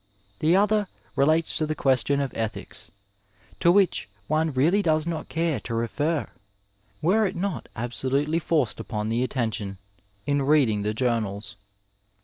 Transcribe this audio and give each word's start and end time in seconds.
The 0.39 0.55
other 0.55 0.87
relates 1.15 1.59
to 1.59 1.67
the 1.67 1.75
question 1.75 2.21
of 2.21 2.33
ethics, 2.35 2.89
to 3.59 3.71
which 3.71 4.09
one 4.27 4.51
really 4.51 4.81
does 4.81 5.05
not 5.05 5.29
care 5.29 5.59
to 5.59 5.75
refer, 5.75 6.25
were 7.03 7.27
it 7.27 7.35
not 7.35 7.69
absolutely 7.75 8.39
forced 8.39 8.79
upon 8.79 9.09
the 9.09 9.21
attention 9.21 9.77
in 10.25 10.41
reading 10.41 10.81
the 10.81 10.95
journals. 10.95 11.55